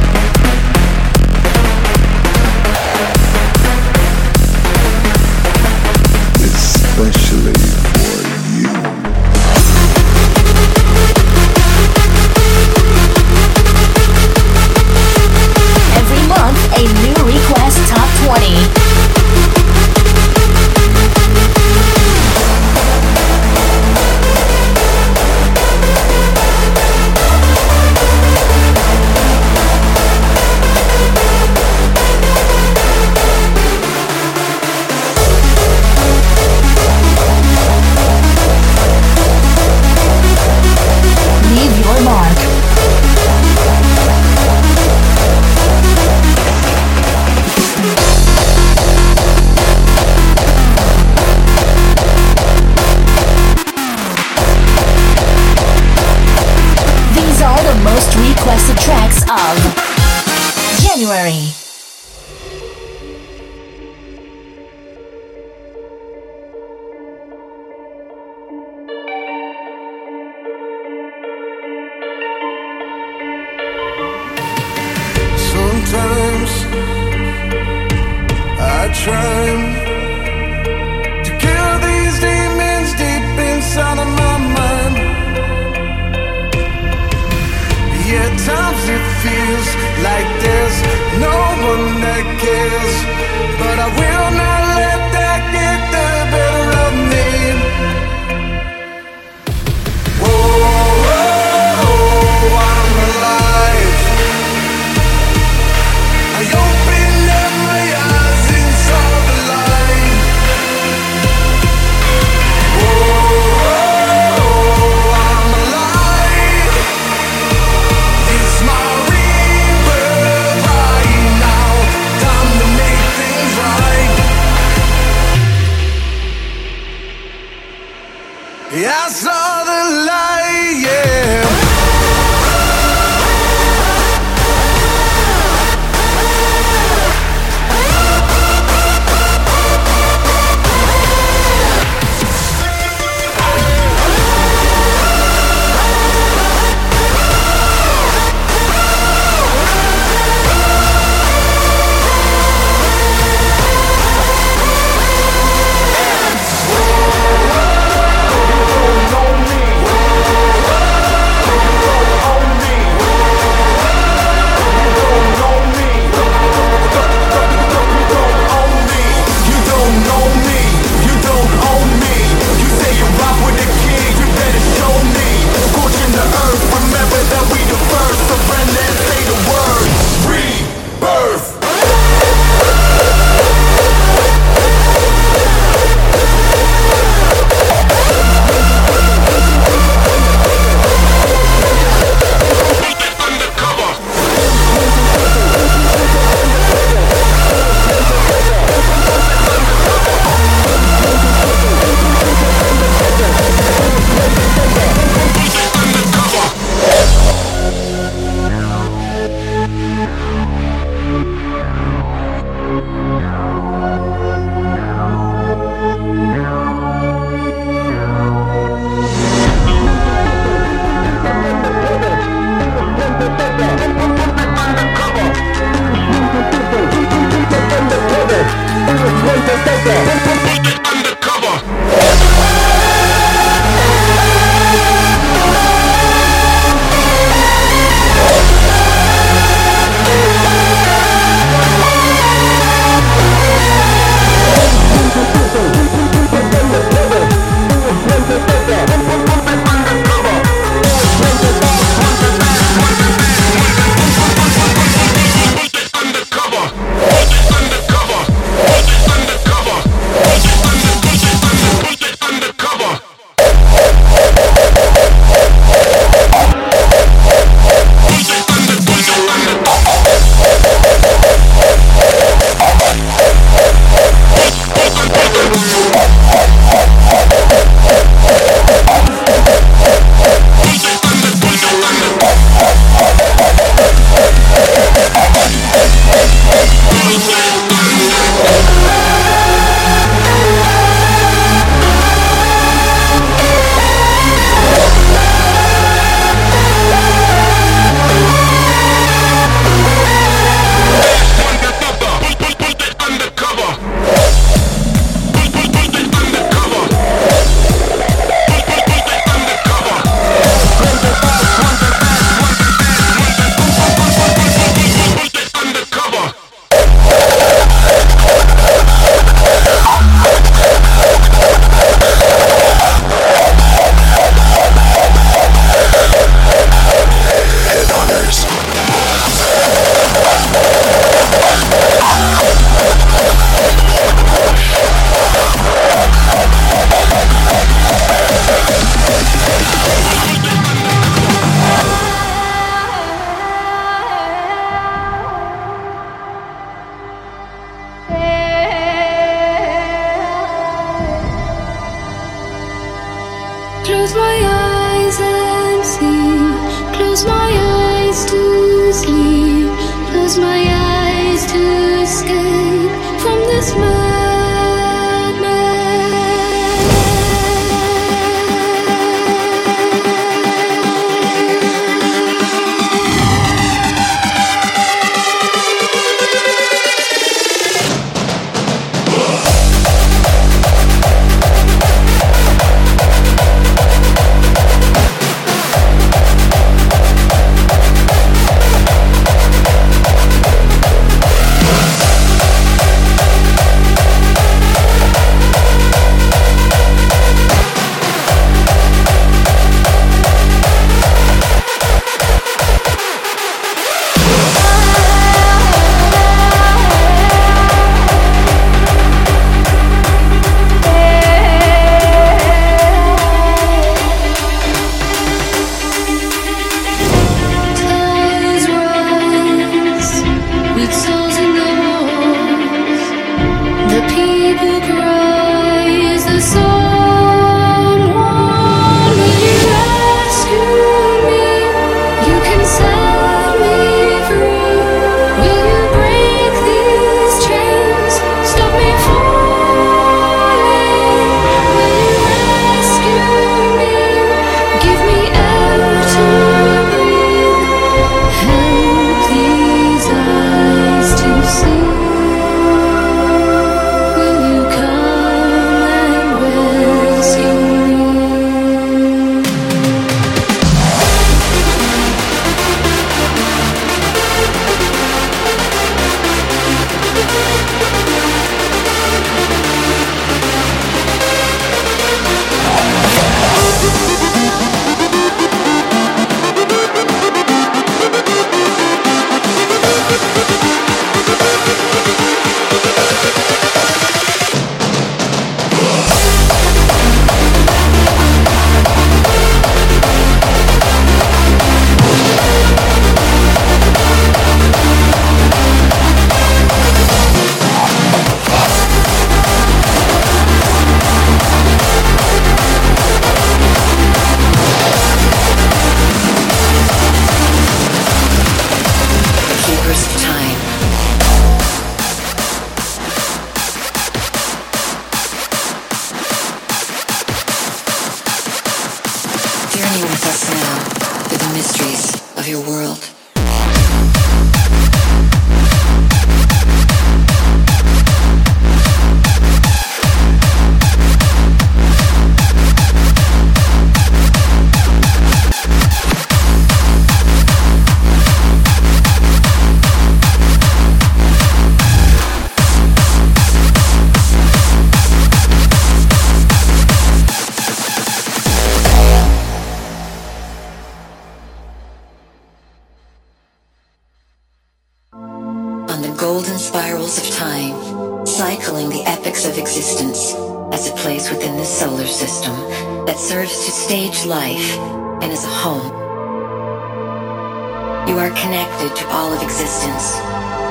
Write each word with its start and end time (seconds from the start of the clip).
all 569.30 569.36
of 569.36 569.44
existence. 569.44 570.18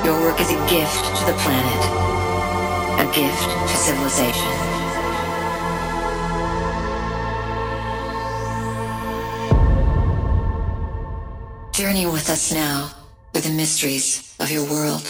Your 0.04 0.18
work 0.20 0.40
is 0.40 0.50
a 0.50 0.58
gift 0.68 1.04
to 1.18 1.24
the 1.26 1.36
planet, 1.44 1.82
a 2.98 3.06
gift 3.14 3.50
to 3.70 3.76
civilization. 3.76 4.52
Journey 11.72 12.06
with 12.06 12.28
us 12.30 12.52
now 12.52 12.90
with 13.32 13.44
the 13.44 13.52
mysteries 13.52 14.34
of 14.40 14.50
your 14.50 14.64
world. 14.64 15.06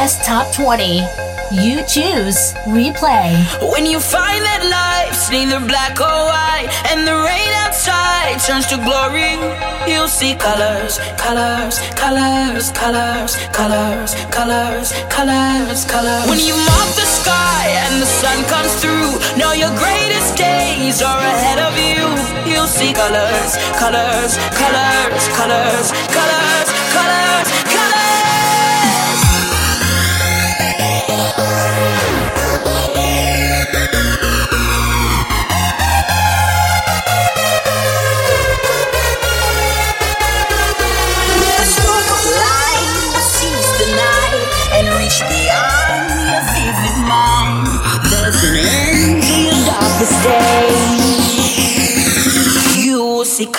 Request 0.00 0.24
Top 0.24 0.48
20. 0.54 1.04
You 1.52 1.84
choose 1.84 2.56
Replay. 2.64 3.36
When 3.68 3.84
you 3.84 4.00
find 4.00 4.40
that 4.48 4.64
life's 4.64 5.28
neither 5.28 5.60
black 5.60 6.00
or 6.00 6.20
white, 6.24 6.72
and 6.88 7.04
the 7.04 7.12
rain 7.12 7.52
outside 7.68 8.40
turns 8.40 8.64
to 8.72 8.80
glory, 8.80 9.36
you'll 9.84 10.08
see 10.08 10.32
colors, 10.40 10.96
colors, 11.20 11.76
colors, 12.00 12.72
colors, 12.72 13.36
colors, 13.52 14.16
colors, 14.32 14.88
colors, 15.12 15.84
colors. 15.84 16.24
When 16.32 16.40
you 16.40 16.56
mop 16.56 16.88
the 16.96 17.04
sky 17.04 17.68
and 17.84 18.00
the 18.00 18.08
sun 18.08 18.40
comes 18.48 18.72
through, 18.80 19.20
know 19.36 19.52
your 19.52 19.76
greatest 19.76 20.40
days 20.40 21.04
are 21.04 21.20
ahead 21.20 21.60
of 21.60 21.76
you. 21.76 22.08
You'll 22.48 22.72
see 22.72 22.96
colors, 22.96 23.60
colors, 23.76 24.40
colors, 24.56 25.22
colors, 25.36 25.84
colors, 26.08 26.68
colors, 26.88 27.48
colors. 27.68 27.80
You 27.84 27.89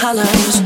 will 0.03 0.60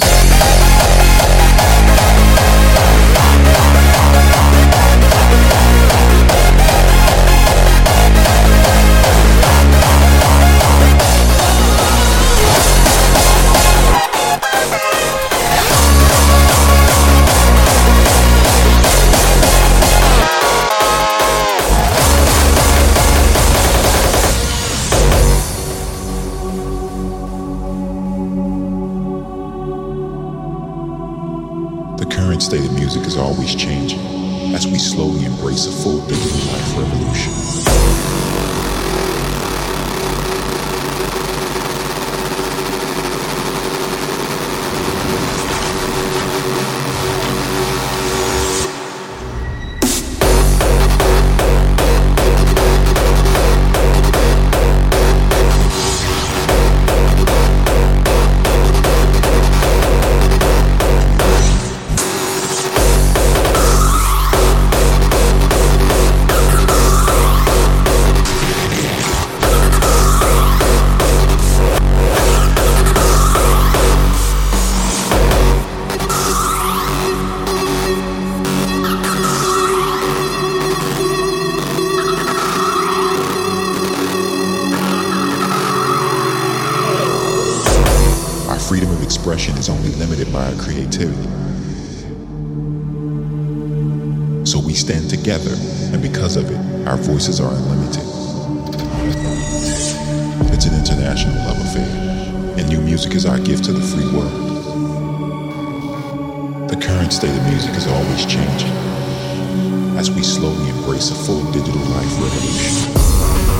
as 110.00 110.10
we 110.10 110.22
slowly 110.22 110.70
embrace 110.70 111.10
a 111.10 111.14
full 111.14 111.44
digital 111.52 111.82
life 111.90 112.10
revolution. 112.22 113.59